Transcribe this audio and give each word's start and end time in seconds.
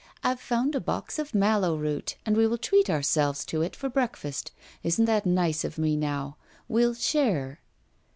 I've 0.23 0.39
found 0.39 0.73
a 0.73 0.79
box 0.81 1.19
of 1.19 1.35
mallow 1.35 1.77
root, 1.77 2.15
and 2.25 2.35
we 2.35 2.47
will 2.47 2.57
treat 2.57 2.89
ourselves 2.89 3.45
to 3.45 3.61
it 3.61 3.75
for 3.75 3.87
breakfast. 3.87 4.51
Isn't 4.81 5.05
that 5.05 5.27
nice 5.27 5.63
of 5.63 5.77
me 5.77 5.95
now! 5.95 6.37
We'll 6.67 6.95
share. 6.95 7.59